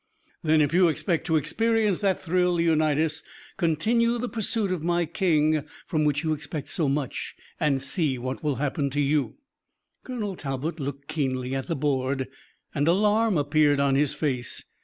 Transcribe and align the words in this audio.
"Then 0.41 0.61
if 0.61 0.73
you 0.73 0.87
expect 0.87 1.27
to 1.27 1.35
experience 1.35 1.99
that 1.99 2.23
thrill, 2.23 2.53
Leonidas, 2.53 3.21
continue 3.55 4.17
the 4.17 4.27
pursuit 4.27 4.71
of 4.71 4.81
my 4.81 5.05
king, 5.05 5.63
from 5.85 6.05
which 6.05 6.23
you 6.23 6.33
expect 6.33 6.69
so 6.69 6.89
much, 6.89 7.35
and 7.59 7.83
see 7.83 8.17
what 8.17 8.43
will 8.43 8.55
happen 8.55 8.89
to 8.89 8.99
you." 8.99 9.35
Colonel 10.03 10.35
Talbot 10.35 10.79
looked 10.79 11.07
keenly 11.07 11.53
at 11.53 11.67
the 11.67 11.75
board, 11.75 12.27
and 12.73 12.87
alarm 12.87 13.37
appeared 13.37 13.79
on 13.79 13.93
his 13.93 14.15
face. 14.15 14.63